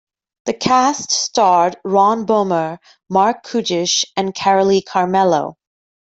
[0.45, 5.57] The cast starred Ron Bohmer, Marc Kudisch and Carolee Carmello.